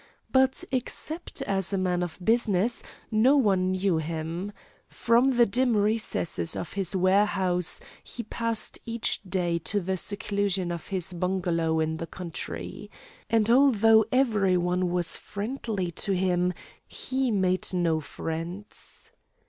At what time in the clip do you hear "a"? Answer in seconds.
1.71-1.77